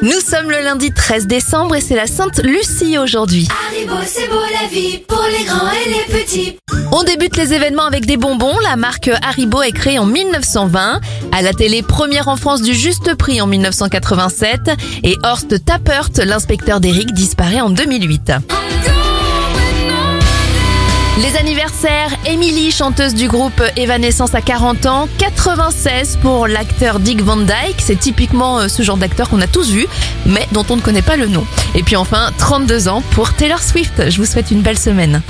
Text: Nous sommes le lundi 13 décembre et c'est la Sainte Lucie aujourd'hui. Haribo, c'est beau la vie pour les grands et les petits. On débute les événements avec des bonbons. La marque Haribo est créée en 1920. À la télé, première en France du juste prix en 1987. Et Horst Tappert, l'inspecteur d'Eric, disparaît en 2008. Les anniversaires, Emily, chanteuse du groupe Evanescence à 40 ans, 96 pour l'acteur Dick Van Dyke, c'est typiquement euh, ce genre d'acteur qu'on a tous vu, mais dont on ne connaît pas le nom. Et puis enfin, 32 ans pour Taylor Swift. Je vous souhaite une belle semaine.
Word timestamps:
Nous 0.00 0.20
sommes 0.20 0.48
le 0.48 0.62
lundi 0.62 0.92
13 0.92 1.26
décembre 1.26 1.74
et 1.74 1.80
c'est 1.80 1.96
la 1.96 2.06
Sainte 2.06 2.40
Lucie 2.44 2.98
aujourd'hui. 2.98 3.48
Haribo, 3.68 3.94
c'est 4.06 4.28
beau 4.28 4.38
la 4.62 4.68
vie 4.68 4.98
pour 4.98 5.24
les 5.36 5.44
grands 5.44 5.70
et 5.72 5.88
les 5.88 6.20
petits. 6.20 6.56
On 6.92 7.02
débute 7.02 7.36
les 7.36 7.52
événements 7.52 7.84
avec 7.84 8.06
des 8.06 8.16
bonbons. 8.16 8.56
La 8.62 8.76
marque 8.76 9.10
Haribo 9.22 9.60
est 9.60 9.72
créée 9.72 9.98
en 9.98 10.06
1920. 10.06 11.00
À 11.32 11.42
la 11.42 11.52
télé, 11.52 11.82
première 11.82 12.28
en 12.28 12.36
France 12.36 12.62
du 12.62 12.74
juste 12.74 13.16
prix 13.16 13.40
en 13.40 13.48
1987. 13.48 14.70
Et 15.02 15.16
Horst 15.24 15.64
Tappert, 15.64 16.10
l'inspecteur 16.24 16.78
d'Eric, 16.78 17.12
disparaît 17.12 17.60
en 17.60 17.70
2008. 17.70 18.32
Les 21.48 21.54
anniversaires, 21.54 22.10
Emily, 22.26 22.70
chanteuse 22.70 23.14
du 23.14 23.26
groupe 23.26 23.62
Evanescence 23.76 24.34
à 24.34 24.42
40 24.42 24.84
ans, 24.84 25.08
96 25.16 26.18
pour 26.20 26.46
l'acteur 26.46 27.00
Dick 27.00 27.22
Van 27.22 27.38
Dyke, 27.38 27.78
c'est 27.78 27.98
typiquement 27.98 28.58
euh, 28.58 28.68
ce 28.68 28.82
genre 28.82 28.98
d'acteur 28.98 29.30
qu'on 29.30 29.40
a 29.40 29.46
tous 29.46 29.70
vu, 29.70 29.86
mais 30.26 30.46
dont 30.52 30.66
on 30.68 30.76
ne 30.76 30.82
connaît 30.82 31.00
pas 31.00 31.16
le 31.16 31.26
nom. 31.26 31.46
Et 31.74 31.82
puis 31.82 31.96
enfin, 31.96 32.32
32 32.36 32.88
ans 32.88 33.02
pour 33.12 33.32
Taylor 33.32 33.62
Swift. 33.62 34.10
Je 34.10 34.18
vous 34.18 34.26
souhaite 34.26 34.50
une 34.50 34.60
belle 34.60 34.78
semaine. 34.78 35.22